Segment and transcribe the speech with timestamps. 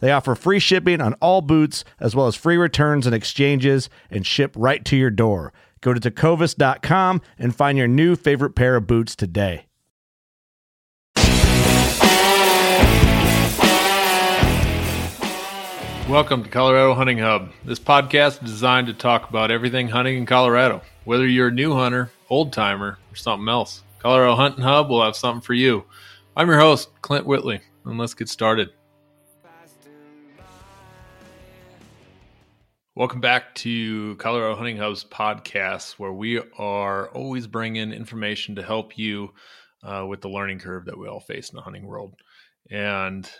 [0.00, 4.24] They offer free shipping on all boots, as well as free returns and exchanges, and
[4.24, 5.52] ship right to your door.
[5.80, 9.64] Go to tecovas.com and find your new favorite pair of boots today.
[16.08, 17.50] Welcome to Colorado Hunting Hub.
[17.66, 20.80] This podcast is designed to talk about everything hunting in Colorado.
[21.04, 25.16] Whether you're a new hunter, old timer, or something else, Colorado Hunting Hub will have
[25.16, 25.84] something for you.
[26.34, 28.70] I'm your host, Clint Whitley, and let's get started.
[32.98, 38.98] Welcome back to Colorado Hunting Hub's podcast, where we are always bringing information to help
[38.98, 39.32] you
[39.84, 42.16] uh, with the learning curve that we all face in the hunting world.
[42.72, 43.30] And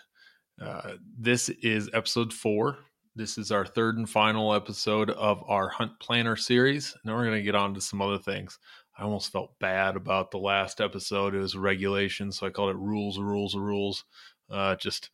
[0.64, 2.78] uh, this is episode four.
[3.16, 6.96] This is our third and final episode of our Hunt Planner series.
[7.04, 8.60] Now we're going to get on to some other things.
[8.96, 11.34] I almost felt bad about the last episode.
[11.34, 14.04] It was regulation, so I called it rules, rules, rules.
[14.48, 15.10] Uh, just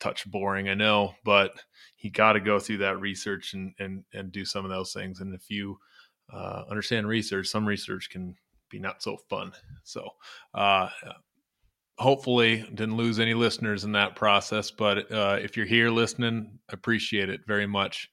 [0.00, 1.52] touch boring, I know, but
[2.06, 5.20] you got to go through that research and and and do some of those things.
[5.20, 5.78] And if you
[6.32, 8.34] uh, understand research, some research can
[8.70, 9.52] be not so fun.
[9.84, 10.08] So
[10.54, 10.88] uh,
[11.98, 17.30] hopefully didn't lose any listeners in that process but uh, if you're here listening appreciate
[17.30, 18.10] it very much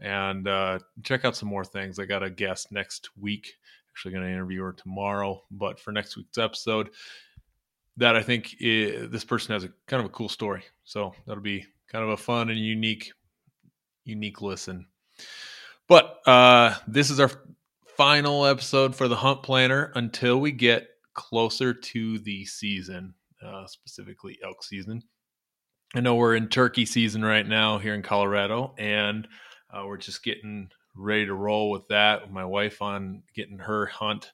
[0.00, 3.54] and uh, check out some more things i got a guest next week
[3.90, 6.88] actually going to interview her tomorrow but for next week's episode
[7.98, 11.42] that i think is, this person has a kind of a cool story so that'll
[11.42, 13.12] be kind of a fun and unique
[14.06, 14.86] unique listen
[15.88, 17.30] but uh, this is our
[17.96, 23.14] final episode for the hunt planner until we get closer to the season
[23.44, 25.02] uh, specifically elk season.
[25.94, 29.26] I know we're in turkey season right now here in Colorado, and
[29.72, 32.32] uh, we're just getting ready to roll with that.
[32.32, 34.32] My wife on getting her hunt.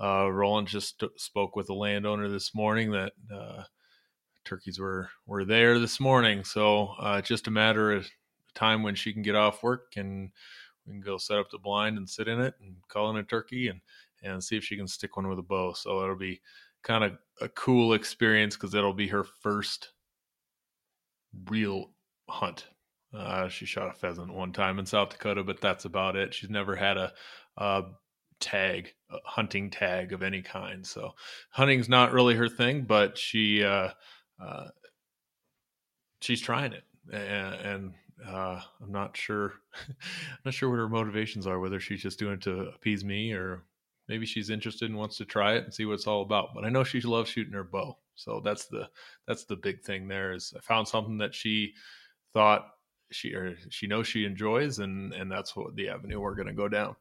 [0.00, 3.64] Uh, Roland just spoke with a landowner this morning that uh,
[4.44, 8.08] turkeys were were there this morning, so uh, just a matter of
[8.54, 10.30] time when she can get off work and
[10.86, 13.22] we can go set up the blind and sit in it and call in a
[13.22, 13.80] turkey and
[14.22, 15.72] and see if she can stick one with a bow.
[15.72, 16.40] So it'll be
[16.82, 19.92] kind of a cool experience because it'll be her first
[21.48, 21.90] real
[22.28, 22.66] hunt.
[23.14, 26.32] Uh, she shot a pheasant one time in South Dakota, but that's about it.
[26.32, 27.12] She's never had a,
[27.56, 27.82] a
[28.40, 30.86] tag, a hunting tag of any kind.
[30.86, 31.12] So
[31.50, 33.90] hunting's not really her thing, but she uh,
[34.42, 34.68] uh,
[36.20, 37.94] she's trying it, and, and
[38.26, 39.54] uh, I'm not sure.
[39.88, 39.94] I'm
[40.44, 41.58] not sure what her motivations are.
[41.58, 43.64] Whether she's just doing it to appease me or
[44.08, 46.50] maybe she's interested and wants to try it and see what it's all about.
[46.54, 48.88] But I know she loves shooting her bow, so that's the
[49.26, 50.08] that's the big thing.
[50.08, 51.74] There is I found something that she
[52.32, 52.66] thought
[53.10, 56.52] she or she knows she enjoys, and and that's what the avenue we're going to
[56.52, 56.96] go down.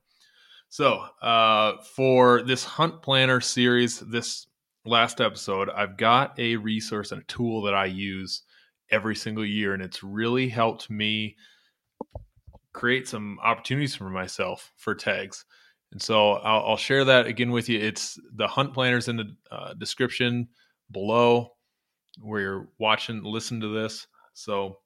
[0.70, 4.48] So uh, for this hunt planner series, this
[4.86, 8.44] last episode, I've got a resource and a tool that I use
[8.92, 11.36] every single year, and it's really helped me
[12.74, 15.46] create some opportunities for myself for tags.
[15.92, 17.80] And so I'll, I'll, share that again with you.
[17.80, 20.48] It's the hunt planners in the uh, description
[20.92, 21.52] below
[22.22, 24.08] where you're watching, listen to this.
[24.34, 24.80] So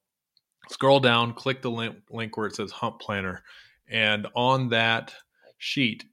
[0.69, 3.43] scroll down, click the link, link where it says hunt planner.
[3.87, 5.13] And on that
[5.59, 6.05] sheet,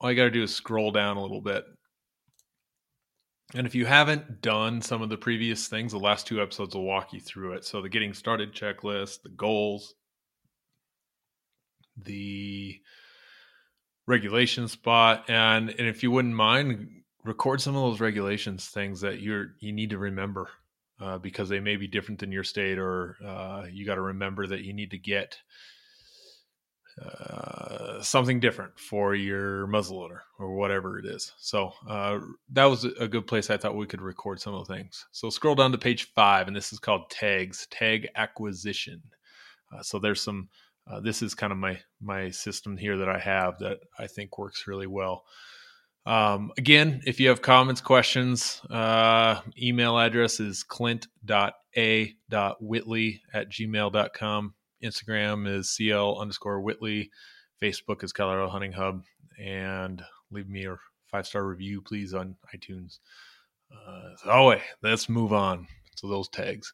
[0.00, 1.64] all you got to do is scroll down a little bit.
[3.54, 6.84] And if you haven't done some of the previous things, the last two episodes will
[6.84, 7.64] walk you through it.
[7.64, 9.94] So the getting started checklist, the goals,
[12.02, 12.80] the
[14.06, 16.88] regulation spot and and if you wouldn't mind
[17.24, 20.48] record some of those regulations things that you're you need to remember
[21.00, 24.46] uh, because they may be different than your state or uh, you got to remember
[24.46, 25.38] that you need to get
[27.02, 31.32] uh, something different for your muzzleloader or whatever it is.
[31.38, 32.20] So uh,
[32.52, 35.04] that was a good place I thought we could record some of the things.
[35.12, 39.02] So scroll down to page five, and this is called tags, tag acquisition.
[39.72, 40.48] Uh, so there's some.
[40.88, 44.38] Uh, this is kind of my my system here that I have that I think
[44.38, 45.24] works really well.
[46.06, 51.10] Um, again, if you have comments, questions, uh, email address is clint.a.whitley
[53.34, 54.54] at gmail.com.
[54.82, 57.10] Instagram is CL underscore Whitley.
[57.62, 59.02] Facebook is Colorado Hunting Hub.
[59.38, 60.76] And leave me a
[61.10, 62.98] five star review, please, on iTunes.
[63.72, 66.72] Uh, oh, wait, let's move on to those tags.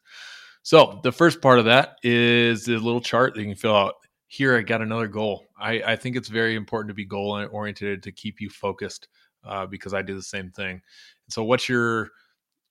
[0.61, 3.95] So, the first part of that is the little chart that you can fill out.
[4.27, 5.45] Here, I got another goal.
[5.59, 9.07] I, I think it's very important to be goal oriented to keep you focused
[9.45, 10.81] uh, because I do the same thing.
[11.29, 12.09] So, what's your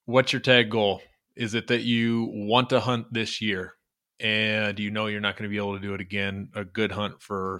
[0.05, 1.01] what's your tag goal?
[1.35, 3.75] Is it that you want to hunt this year?
[4.19, 6.91] And you know you're not going to be able to do it again a good
[6.91, 7.59] hunt for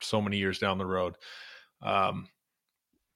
[0.00, 1.16] so many years down the road
[1.82, 2.28] um,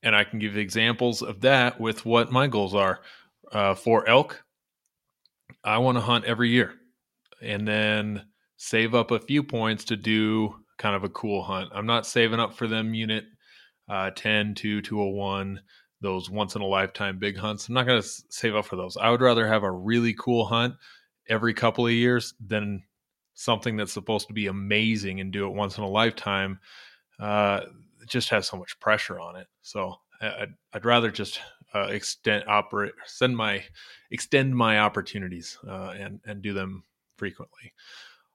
[0.03, 3.01] and i can give examples of that with what my goals are
[3.53, 4.43] uh, for elk
[5.65, 6.75] i want to hunt every year
[7.43, 8.25] and then
[8.57, 11.71] save up a few points to do kind of a cool hunt.
[11.75, 13.25] I'm not saving up for them unit
[13.89, 15.61] uh, 10 to 201
[16.01, 17.67] those once in a lifetime big hunts.
[17.67, 18.97] I'm not going to save up for those.
[18.97, 20.75] I would rather have a really cool hunt
[21.29, 22.83] every couple of years than
[23.35, 26.59] something that's supposed to be amazing and do it once in a lifetime.
[27.19, 27.61] Uh,
[28.07, 29.47] just has so much pressure on it.
[29.63, 31.41] So I'd, I'd rather just
[31.75, 33.63] uh, extend operate send my
[34.11, 36.85] extend my opportunities uh, and and do them
[37.17, 37.73] frequently.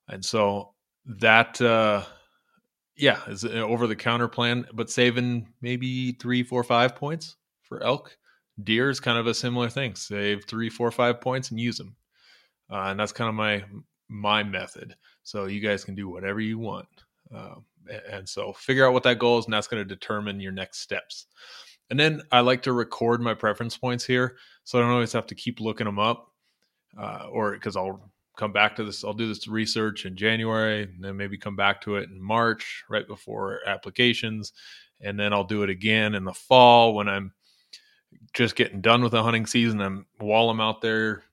[0.07, 0.73] And so
[1.05, 2.03] that uh,
[2.95, 8.17] yeah is over the counter plan, but saving maybe three, four, five points for elk.
[8.63, 9.95] Deer is kind of a similar thing.
[9.95, 11.95] Save three, four, five points and use them
[12.71, 13.63] uh, and that's kind of my
[14.09, 14.95] my method.
[15.23, 16.87] So you guys can do whatever you want,
[17.33, 17.55] uh,
[18.11, 20.79] and so figure out what that goal is, and that's going to determine your next
[20.79, 21.27] steps.
[21.89, 25.27] And then I like to record my preference points here, so I don't always have
[25.27, 26.31] to keep looking them up,
[26.97, 29.03] uh, or because I'll come back to this.
[29.03, 32.83] I'll do this research in January, and then maybe come back to it in March,
[32.89, 34.53] right before applications,
[35.01, 37.33] and then I'll do it again in the fall when I'm
[38.33, 39.81] just getting done with the hunting season.
[39.81, 41.23] I'm while I'm out there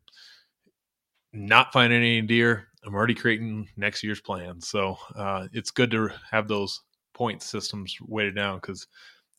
[1.33, 4.69] not finding any deer, I'm already creating next year's plans.
[4.69, 6.81] So uh, it's good to have those
[7.15, 8.87] point systems weighted down because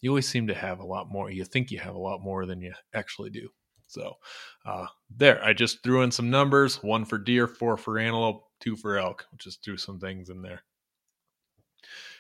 [0.02, 1.32] you always seem to have a lot more.
[1.32, 3.50] You think you have a lot more than you actually do.
[3.88, 4.14] So
[4.66, 4.86] uh,
[5.18, 8.98] there, I just threw in some numbers: one for deer, four for antelope, two for
[8.98, 9.26] elk.
[9.38, 10.64] Just threw some things in there,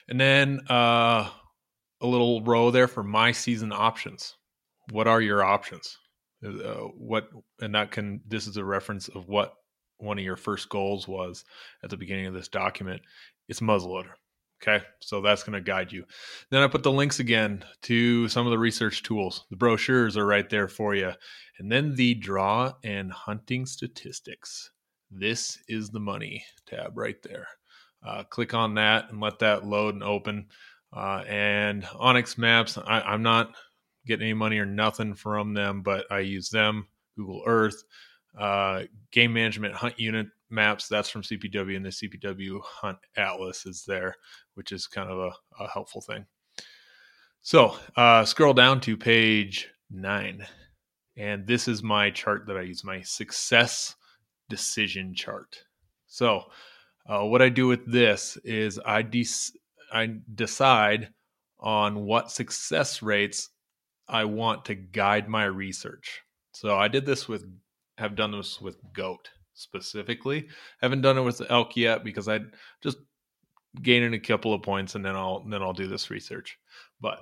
[0.09, 1.29] and then uh,
[2.01, 4.35] a little row there for my season options.
[4.91, 5.97] What are your options?
[6.45, 7.29] Uh, what
[7.61, 9.53] and that can this is a reference of what
[10.01, 11.45] one of your first goals was
[11.83, 13.01] at the beginning of this document,
[13.47, 14.11] it's muzzleloader.
[14.61, 16.05] Okay, so that's going to guide you.
[16.51, 19.45] Then I put the links again to some of the research tools.
[19.49, 21.13] The brochures are right there for you.
[21.57, 24.69] And then the draw and hunting statistics.
[25.09, 27.47] This is the money tab right there.
[28.05, 30.47] Uh, click on that and let that load and open.
[30.95, 33.55] Uh, and OnX Maps, I, I'm not
[34.05, 36.87] getting any money or nothing from them, but I use them.
[37.17, 37.83] Google Earth,
[38.37, 43.83] uh, game management hunt unit maps that's from cpw and the cpw hunt atlas is
[43.87, 44.15] there
[44.55, 46.25] which is kind of a, a helpful thing.
[47.41, 50.45] So uh, scroll down to page nine
[51.17, 53.95] and this is my chart that i use my success
[54.49, 55.63] decision chart.
[56.07, 56.43] So
[57.07, 59.25] uh, what i do with this is i de-
[59.91, 61.09] i decide
[61.59, 63.49] on what success rates
[64.07, 66.21] i want to guide my research.
[66.53, 67.45] So i did this with
[68.01, 70.47] have done this with goat specifically.
[70.81, 72.39] Haven't done it with elk yet because I
[72.81, 72.97] just
[73.81, 76.57] gaining a couple of points and then I'll then I'll do this research.
[76.99, 77.19] But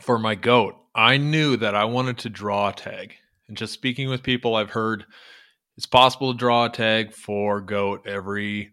[0.00, 3.14] for my goat, I knew that I wanted to draw a tag.
[3.48, 5.04] And just speaking with people, I've heard
[5.76, 8.72] it's possible to draw a tag for goat every,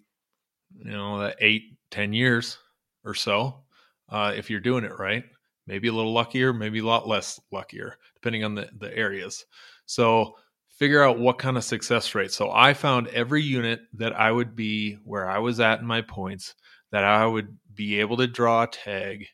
[0.77, 2.57] you know, eight, ten years
[3.03, 3.63] or so,
[4.09, 5.23] uh, if you're doing it right.
[5.67, 9.45] Maybe a little luckier, maybe a lot less luckier, depending on the, the areas.
[9.85, 10.35] So
[10.79, 12.31] figure out what kind of success rate.
[12.31, 16.01] So I found every unit that I would be where I was at in my
[16.01, 16.55] points
[16.91, 19.27] that I would be able to draw a tag.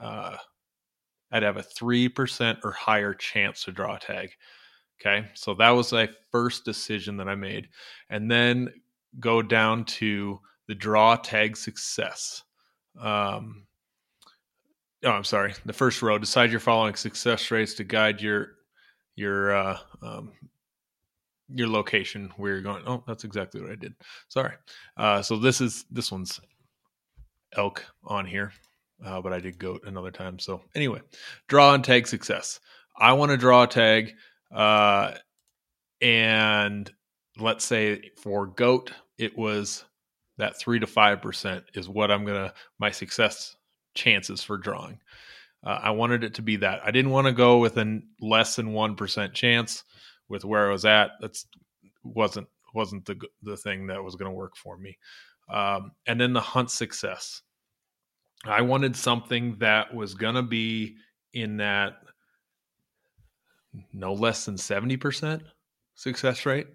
[0.00, 0.36] Uh,
[1.32, 4.30] I'd have a 3% or higher chance to draw a tag.
[5.00, 5.26] Okay.
[5.34, 7.68] So that was my first decision that I made.
[8.10, 8.68] And then
[9.18, 12.42] go down to the draw tag success.
[13.00, 13.66] um,
[15.04, 15.54] oh, I'm sorry.
[15.64, 18.52] The first row, decide your following success rates to guide your
[19.16, 20.32] your uh, um,
[21.54, 22.82] your location where you're going.
[22.86, 23.94] Oh, that's exactly what I did.
[24.28, 24.54] Sorry.
[24.96, 26.40] Uh, so this is this one's
[27.56, 28.52] elk on here,
[29.04, 30.38] uh, but I did goat another time.
[30.38, 31.00] So anyway,
[31.48, 32.60] draw and tag success.
[32.96, 34.14] I want to draw a tag,
[34.54, 35.14] uh,
[36.00, 36.90] and
[37.38, 39.84] let's say for goat, it was
[40.38, 43.56] that three to five percent is what I'm gonna my success
[43.94, 44.98] chances for drawing.
[45.64, 46.80] Uh, I wanted it to be that.
[46.84, 49.84] I didn't want to go with a less than one percent chance
[50.32, 51.10] with where I was at.
[51.20, 51.46] That's
[52.02, 54.96] wasn't wasn't the the thing that was going to work for me.
[55.48, 57.42] Um, and then the hunt success.
[58.44, 60.96] I wanted something that was going to be
[61.34, 61.98] in that
[63.92, 65.42] no less than seventy percent
[65.94, 66.66] success rate.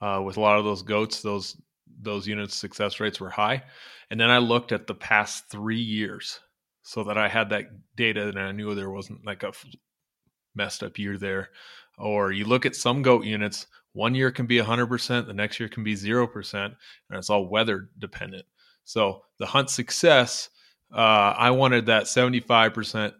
[0.00, 1.56] Uh, with a lot of those goats, those
[2.02, 3.62] those units success rates were high.
[4.10, 6.38] And then I looked at the past three years
[6.82, 7.64] so that I had that
[7.96, 9.52] data and I knew there wasn't like a
[10.54, 11.48] messed up year there.
[11.98, 15.68] Or you look at some goat units, one year can be 100%, the next year
[15.70, 16.74] can be 0%, and
[17.10, 18.44] it's all weather dependent.
[18.84, 20.50] So the hunt success,
[20.94, 23.12] uh, I wanted that 75%.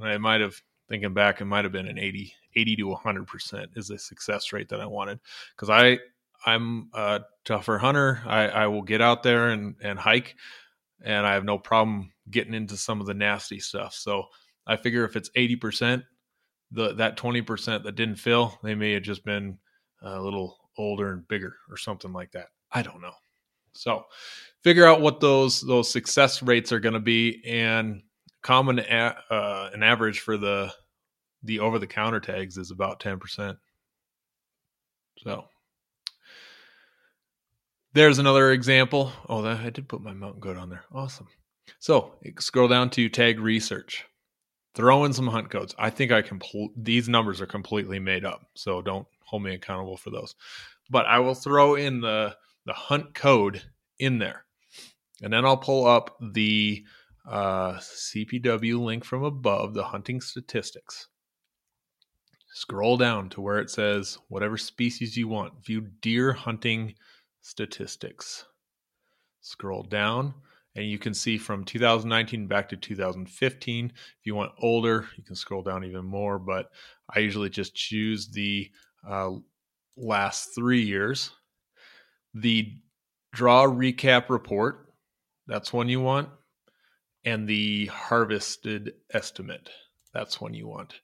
[0.00, 3.88] I might have, thinking back, it might have been an 80, 80 to 100% is
[3.88, 5.20] the success rate that I wanted.
[5.54, 5.98] Because I,
[6.44, 8.22] I'm a tougher hunter.
[8.26, 10.34] I, I will get out there and, and hike,
[11.04, 13.94] and I have no problem getting into some of the nasty stuff.
[13.94, 14.24] So
[14.66, 16.02] I figure if it's 80%,
[16.72, 19.58] the that 20% that didn't fill, they may have just been
[20.02, 22.48] a little older and bigger or something like that.
[22.72, 23.12] I don't know.
[23.72, 24.04] So
[24.62, 28.02] figure out what those those success rates are going to be and
[28.42, 30.72] common a, uh, an average for the
[31.44, 33.56] the over the counter tags is about 10%.
[35.18, 35.44] So
[37.94, 39.12] there's another example.
[39.28, 40.84] Oh, I did put my mountain goat on there.
[40.92, 41.28] Awesome.
[41.78, 44.04] So scroll down to tag research.
[44.74, 45.74] Throw in some hunt codes.
[45.78, 46.38] I think I can.
[46.38, 50.34] Pl- these numbers are completely made up, so don't hold me accountable for those.
[50.90, 53.62] But I will throw in the the hunt code
[53.98, 54.46] in there,
[55.22, 56.84] and then I'll pull up the
[57.28, 61.08] uh, CPW link from above, the hunting statistics.
[62.54, 65.64] Scroll down to where it says whatever species you want.
[65.64, 66.94] View deer hunting
[67.40, 68.46] statistics.
[69.40, 70.34] Scroll down
[70.74, 73.92] and you can see from 2019 back to 2015.
[73.94, 76.70] If you want older, you can scroll down even more, but
[77.14, 78.70] I usually just choose the
[79.06, 79.32] uh,
[79.96, 81.30] last three years.
[82.34, 82.72] The
[83.32, 84.92] draw recap report,
[85.46, 86.30] that's one you want,
[87.24, 89.68] and the harvested estimate,
[90.14, 90.94] that's one you want.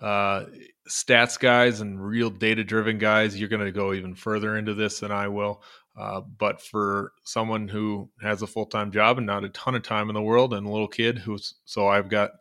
[0.00, 0.44] Uh,
[0.90, 5.00] stats guys and real data driven guys, you're going to go even further into this
[5.00, 5.62] than I will.
[5.96, 9.82] Uh, but for someone who has a full time job and not a ton of
[9.82, 12.32] time in the world, and a little kid who's so I've got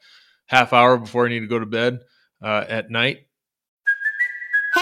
[0.47, 1.99] half hour before I need to go to bed
[2.41, 3.27] uh, at night.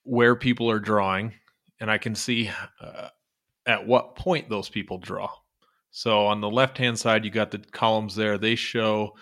[0.03, 1.33] where people are drawing,
[1.79, 2.49] and I can see
[2.81, 3.09] uh,
[3.65, 5.29] at what point those people draw.
[5.91, 8.37] So on the left hand side, you got the columns there.
[8.37, 9.15] They show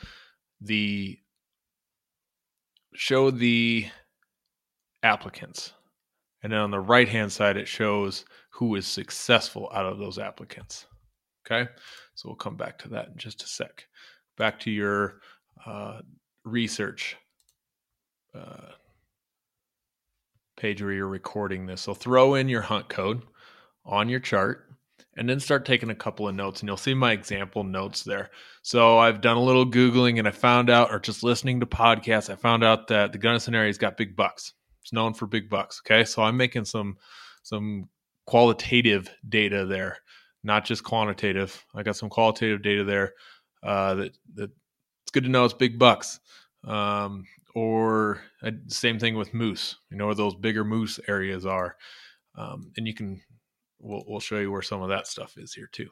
[0.62, 1.18] the
[2.96, 3.88] show the
[5.04, 5.74] applicants,
[6.44, 10.20] and then on the right hand side, it shows who is successful out of those
[10.20, 10.86] applicants.
[11.46, 11.70] Okay,
[12.14, 13.88] so we'll come back to that in just a sec.
[14.38, 15.22] Back to your
[15.66, 16.02] uh,
[16.44, 17.18] research
[18.36, 18.74] uh,
[20.60, 21.82] page where you're recording this.
[21.82, 23.24] So throw in your hunt code
[23.86, 24.66] on your chart
[25.18, 28.30] and then start taking a couple of notes and you'll see my example notes there.
[28.62, 32.30] So I've done a little googling and I found out or just listening to podcasts,
[32.30, 34.54] I found out that the Gunnison area's got big bucks.
[34.84, 36.04] It's known for big bucks, okay?
[36.04, 36.98] So I'm making some
[37.44, 37.90] some
[38.26, 39.98] qualitative data there,
[40.44, 41.66] not just quantitative.
[41.74, 43.14] I got some qualitative data there
[43.64, 44.52] uh, that that
[45.04, 46.20] it's good to know it's big bucks.
[46.64, 47.26] Um,
[47.56, 49.78] or uh, same thing with moose.
[49.90, 51.76] You know where those bigger moose areas are,
[52.36, 53.22] um, and you can.
[53.82, 55.88] We'll, we'll show you where some of that stuff is here too.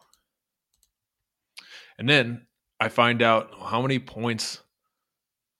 [1.97, 2.47] And then
[2.79, 4.61] I find out how many points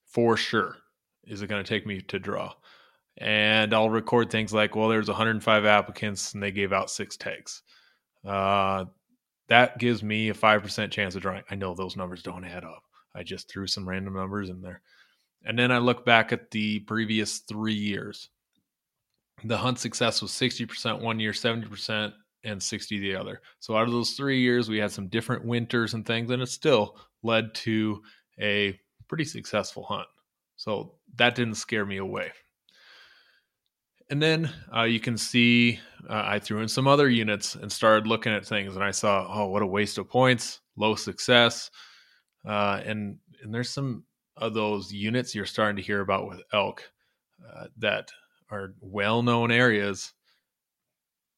[0.05, 0.75] for sure
[1.23, 2.53] is it going to take me to draw.
[3.17, 7.63] And I'll record things like, well, there's 105 applicants and they gave out six tags.
[8.25, 8.85] Uh,
[9.47, 11.43] that gives me a 5% chance of drawing.
[11.49, 12.83] I know those numbers don't add up.
[13.15, 14.81] I just threw some random numbers in there.
[15.47, 18.29] And then I look back at the previous three years.
[19.45, 22.11] The hunt success was 60% one year, 70%,
[22.43, 23.41] and 60 the other.
[23.61, 26.49] So out of those three years, we had some different winters and things, and it
[26.49, 28.01] still led to
[28.41, 30.07] a pretty successful hunt.
[30.57, 32.33] So that didn't scare me away.
[34.09, 35.79] And then uh, you can see
[36.09, 39.27] uh, I threw in some other units and started looking at things, and I saw,
[39.29, 41.71] oh, what a waste of points, low success.
[42.45, 44.03] Uh, and and there's some
[44.37, 46.83] of those units you're starting to hear about with elk
[47.47, 48.11] uh, that
[48.49, 50.13] are well-known areas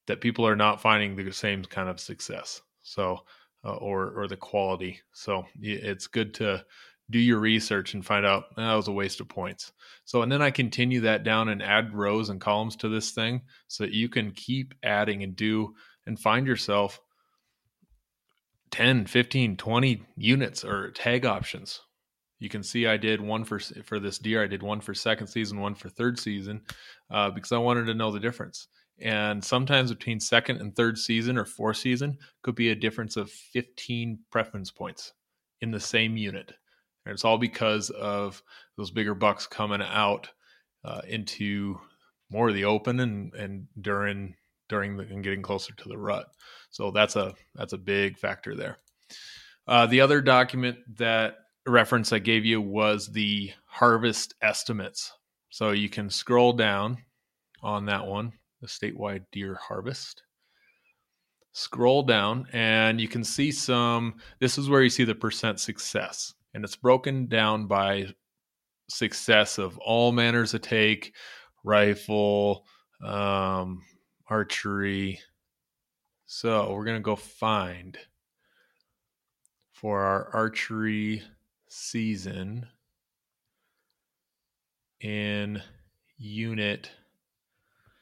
[0.07, 2.61] that people are not finding the same kind of success.
[2.81, 3.19] So
[3.63, 5.01] uh, or or the quality.
[5.11, 6.63] So it's good to
[7.09, 9.71] do your research and find out that was a waste of points.
[10.05, 13.41] So and then I continue that down and add rows and columns to this thing
[13.67, 17.01] so that you can keep adding and do and find yourself
[18.71, 21.81] 10, 15, 20 units or tag options.
[22.39, 24.43] You can see I did one for for this deer.
[24.43, 26.61] I did one for second season, one for third season,
[27.11, 28.67] uh, because I wanted to know the difference.
[29.01, 33.31] And sometimes between second and third season or fourth season could be a difference of
[33.31, 35.13] 15 preference points
[35.61, 36.51] in the same unit.
[37.05, 38.43] And it's all because of
[38.77, 40.29] those bigger bucks coming out
[40.83, 41.79] uh, into
[42.29, 44.35] more of the open and and during
[44.69, 46.27] during the, and getting closer to the rut.
[46.69, 48.77] So that's a that's a big factor there.
[49.67, 51.37] Uh, the other document that
[51.69, 55.13] reference I gave you was the harvest estimates.
[55.49, 56.97] So you can scroll down
[57.61, 60.23] on that one, the statewide deer harvest.
[61.51, 64.15] Scroll down and you can see some.
[64.39, 68.07] This is where you see the percent success, and it's broken down by
[68.87, 71.13] success of all manners of take,
[71.63, 72.65] rifle,
[73.03, 73.81] um,
[74.29, 75.19] archery.
[76.27, 77.97] So we're going to go find
[79.73, 81.23] for our archery
[81.69, 82.67] season
[84.99, 85.61] in
[86.17, 86.91] unit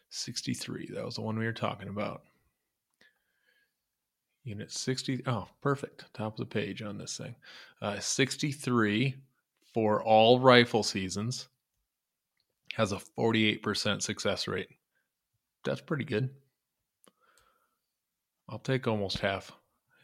[0.09, 0.89] 63.
[0.93, 2.23] That was the one we were talking about.
[4.43, 5.21] Unit 60.
[5.27, 6.05] Oh, perfect.
[6.13, 7.35] Top of the page on this thing.
[7.81, 9.15] Uh, 63
[9.73, 11.49] for all rifle seasons
[12.73, 14.69] has a 48% success rate
[15.67, 16.29] that's pretty good.
[18.49, 19.51] I'll take almost half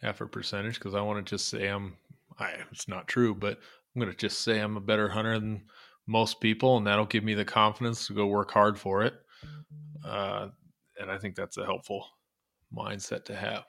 [0.02, 1.96] half a percentage because I want to just say I'm
[2.40, 3.60] I it's not true, but
[3.96, 5.64] I'm gonna just say I'm a better hunter than
[6.08, 9.14] most people, and that'll give me the confidence to go work hard for it.
[10.06, 10.50] Uh,
[11.00, 12.06] and I think that's a helpful
[12.76, 13.64] mindset to have.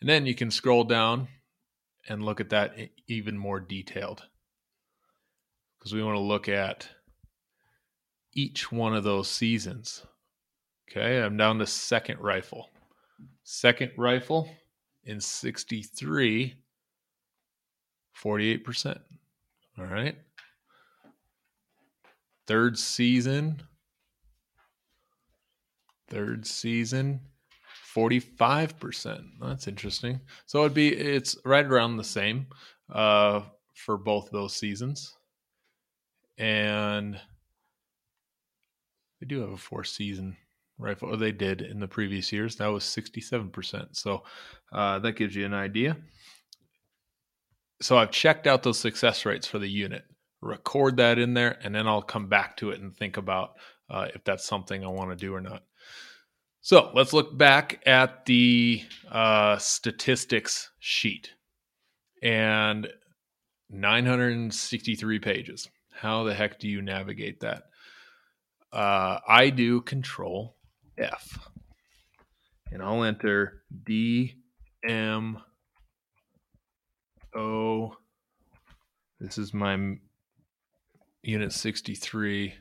[0.00, 1.28] And then you can scroll down
[2.08, 2.74] and look at that
[3.06, 4.22] even more detailed
[5.78, 6.88] because we want to look at
[8.34, 10.04] each one of those seasons
[10.90, 12.68] Okay, I'm down to second rifle.
[13.44, 14.50] Second rifle
[15.04, 16.56] in 63,
[18.22, 18.98] 48%.
[19.78, 20.16] All right.
[22.46, 23.62] third season,
[26.08, 27.20] third season,
[27.94, 29.24] 45%.
[29.40, 30.20] That's interesting.
[30.46, 32.46] So it'd be, it's right around the same
[32.92, 33.42] uh,
[33.74, 35.14] for both those seasons.
[36.36, 37.20] And
[39.20, 40.36] they do have a four season
[40.78, 41.16] rifle.
[41.16, 42.56] They did in the previous years.
[42.56, 43.88] That was 67%.
[43.92, 44.24] So
[44.72, 45.96] uh, that gives you an idea.
[47.80, 50.04] So I've checked out those success rates for the unit,
[50.40, 53.54] record that in there, and then I'll come back to it and think about
[53.88, 55.62] uh, if that's something I want to do or not.
[56.60, 61.30] So let's look back at the uh, statistics sheet
[62.22, 62.86] and
[63.70, 65.68] 963 pages.
[65.90, 67.64] How the heck do you navigate that?
[68.72, 70.56] Uh, I do control
[70.98, 71.38] F
[72.70, 74.34] and I'll enter D
[74.86, 75.38] M
[77.34, 77.96] O.
[79.20, 79.96] This is my
[81.22, 82.54] unit 63.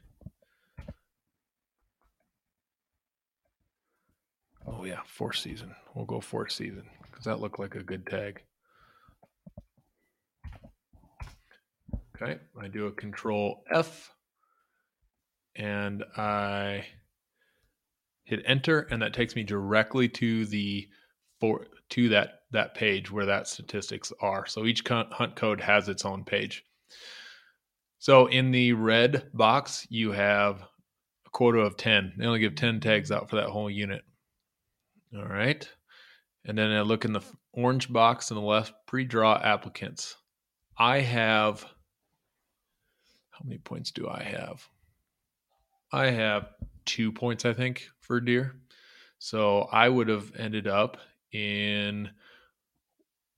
[4.67, 5.75] Oh yeah, fourth season.
[5.95, 8.43] We'll go fourth season because that looked like a good tag.
[12.21, 14.13] Okay, I do a control F
[15.55, 16.85] and I
[18.25, 20.87] hit enter and that takes me directly to the
[21.39, 24.45] for to that that page where that statistics are.
[24.45, 26.65] So each hunt code has its own page.
[27.99, 30.61] So in the red box, you have
[31.25, 32.13] a quota of 10.
[32.17, 34.03] They only give 10 tags out for that whole unit.
[35.15, 35.67] All right.
[36.45, 37.21] And then I look in the
[37.53, 40.15] orange box on the left, pre-draw applicants.
[40.77, 41.65] I have
[43.39, 44.67] how many points do I have?
[45.91, 46.49] I have
[46.85, 48.55] two points, I think, for deer.
[49.17, 50.97] So I would have ended up
[51.31, 52.09] in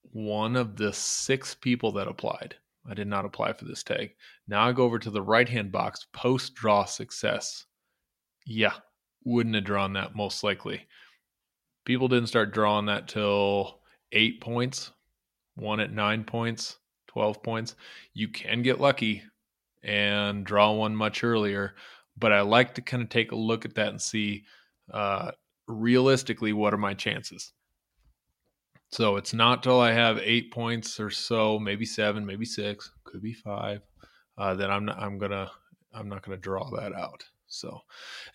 [0.03, 2.55] one of the six people that applied.
[2.89, 4.15] I did not apply for this tag.
[4.47, 7.65] Now I go over to the right hand box, post draw success.
[8.45, 8.73] Yeah,
[9.23, 10.87] wouldn't have drawn that most likely
[11.85, 13.79] people didn't start drawing that till
[14.11, 14.91] eight points,
[15.55, 16.77] one at nine points,
[17.07, 17.75] 12 points.
[18.13, 19.23] You can get lucky
[19.83, 21.75] and draw one much earlier,
[22.17, 24.43] but I like to kind of take a look at that and see
[24.93, 25.31] uh,
[25.67, 27.51] realistically what are my chances.
[28.91, 33.21] So it's not till I have eight points or so, maybe seven, maybe six, could
[33.21, 33.81] be five,
[34.37, 35.49] uh, that I'm not, I'm gonna
[35.93, 37.23] I'm not gonna draw that out.
[37.47, 37.81] So,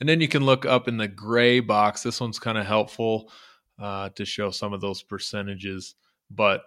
[0.00, 2.02] and then you can look up in the gray box.
[2.02, 3.30] This one's kind of helpful
[3.78, 5.94] uh, to show some of those percentages,
[6.30, 6.62] but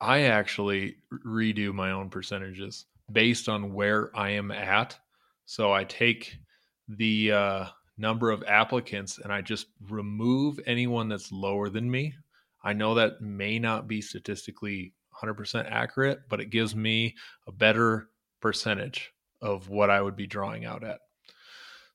[0.00, 4.98] I actually redo my own percentages based on where I am at.
[5.44, 6.36] So I take
[6.88, 7.66] the uh,
[7.98, 12.14] number of applicants and I just remove anyone that's lower than me.
[12.62, 18.08] I know that may not be statistically 100% accurate, but it gives me a better
[18.40, 21.00] percentage of what I would be drawing out at.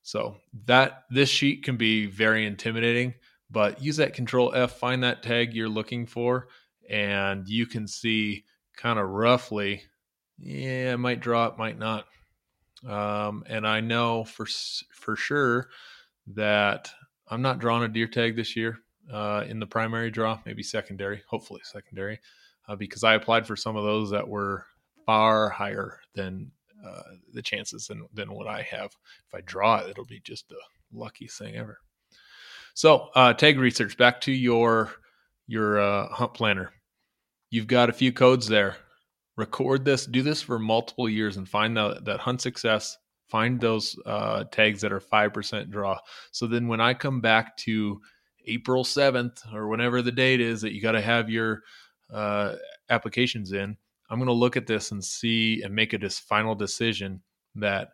[0.02, 3.14] So that this sheet can be very intimidating,
[3.50, 6.48] but use that control F, find that tag you're looking for,
[6.88, 8.44] and you can see
[8.76, 9.82] kind of roughly,
[10.38, 12.06] yeah, it might draw, it might not.
[12.86, 14.46] Um, and I know for
[14.92, 15.68] for sure
[16.28, 16.90] that
[17.26, 18.78] I'm not drawing a deer tag this year
[19.12, 22.18] uh, in the primary draw, maybe secondary, hopefully secondary,
[22.68, 24.64] uh, because I applied for some of those that were
[25.06, 26.50] far higher than
[26.86, 28.90] uh, the chances than than what I have.
[29.26, 30.56] If I draw it, it'll be just the
[30.92, 31.78] luckiest thing ever.
[32.74, 33.96] So, uh, tag research.
[33.96, 34.92] Back to your
[35.46, 36.72] your uh, hunt planner.
[37.50, 38.76] You've got a few codes there.
[39.36, 40.06] Record this.
[40.06, 42.96] Do this for multiple years and find that that hunt success.
[43.28, 45.98] Find those uh, tags that are five percent draw.
[46.30, 48.00] So then, when I come back to
[48.46, 51.62] April seventh or whenever the date is that you got to have your
[52.12, 52.54] uh,
[52.88, 53.76] applications in,
[54.10, 57.22] I'm going to look at this and see and make a final decision
[57.56, 57.90] that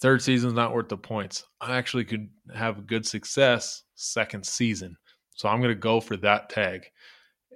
[0.00, 1.44] third season's not worth the points.
[1.60, 4.96] I actually could have good success second season.
[5.34, 6.86] So I'm going to go for that tag.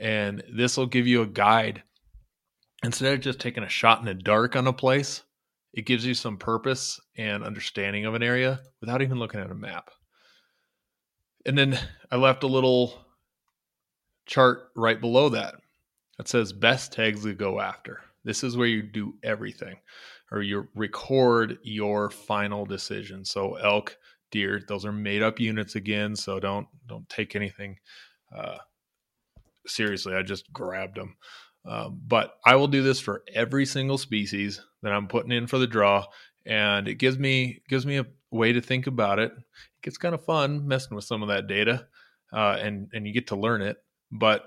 [0.00, 1.82] And this will give you a guide.
[2.84, 5.22] Instead of just taking a shot in the dark on a place,
[5.72, 9.54] it gives you some purpose and understanding of an area without even looking at a
[9.54, 9.90] map.
[11.46, 11.78] And then
[12.10, 13.04] I left a little
[14.26, 15.54] chart right below that
[16.16, 18.00] that says best tags to go after.
[18.24, 19.76] This is where you do everything
[20.30, 23.24] or you record your final decision.
[23.24, 23.96] So elk,
[24.30, 26.16] deer, those are made up units again.
[26.16, 27.78] So don't don't take anything
[28.34, 28.58] uh,
[29.66, 30.14] seriously.
[30.14, 31.16] I just grabbed them.
[31.66, 35.58] Um, but I will do this for every single species that I'm putting in for
[35.58, 36.04] the draw,
[36.44, 39.32] and it gives me gives me a way to think about it.
[39.32, 41.86] It gets kind of fun messing with some of that data,
[42.32, 43.78] uh, and and you get to learn it.
[44.10, 44.44] But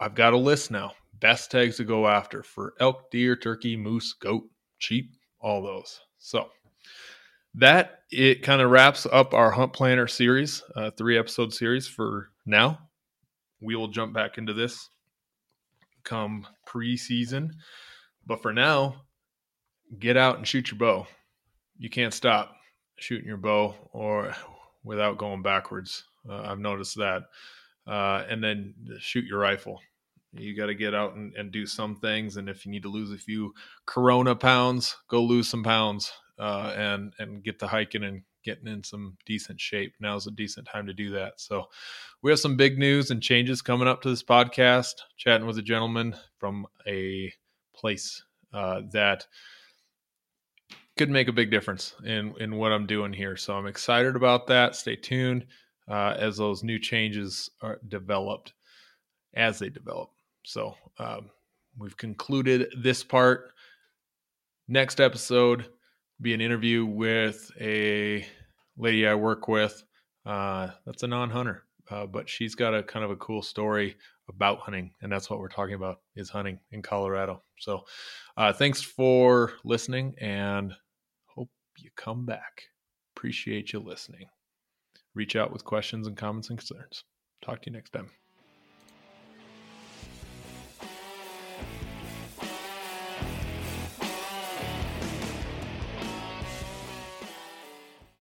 [0.00, 0.92] I've got a list now.
[1.20, 4.44] Best tags to go after for elk, deer, turkey, moose, goat,
[4.78, 6.00] sheep, all those.
[6.18, 6.48] So
[7.54, 12.30] that it kind of wraps up our hunt planner series, uh, three episode series for
[12.46, 12.78] now.
[13.60, 14.88] We will jump back into this
[16.04, 17.50] come preseason,
[18.26, 19.02] but for now,
[19.98, 21.06] get out and shoot your bow.
[21.78, 22.57] You can't stop
[22.98, 24.34] shooting your bow or
[24.84, 26.04] without going backwards.
[26.28, 27.24] Uh, I've noticed that.
[27.86, 29.80] Uh, and then shoot your rifle.
[30.32, 32.36] You got to get out and, and, do some things.
[32.36, 33.54] And if you need to lose a few
[33.86, 38.84] Corona pounds, go lose some pounds uh, and and get to hiking and getting in
[38.84, 39.94] some decent shape.
[40.00, 41.40] Now's a decent time to do that.
[41.40, 41.68] So
[42.22, 44.94] we have some big news and changes coming up to this podcast.
[45.16, 47.32] Chatting with a gentleman from a
[47.74, 49.26] place uh, that
[50.98, 53.36] could make a big difference in in what I'm doing here.
[53.36, 54.76] So I'm excited about that.
[54.76, 55.46] Stay tuned
[55.88, 58.52] uh, as those new changes are developed
[59.34, 60.10] as they develop.
[60.44, 61.30] So um,
[61.78, 63.52] we've concluded this part.
[64.66, 65.66] Next episode
[66.20, 68.26] be an interview with a
[68.76, 69.84] lady I work with.
[70.26, 73.96] Uh, that's a non-hunter, uh, but she's got a kind of a cool story
[74.28, 77.42] about hunting, and that's what we're talking about is hunting in Colorado.
[77.58, 77.84] So,
[78.36, 80.74] uh, thanks for listening, and
[81.78, 82.62] you come back.
[83.16, 84.26] Appreciate you listening.
[85.14, 87.04] Reach out with questions and comments and concerns.
[87.42, 88.10] Talk to you next time.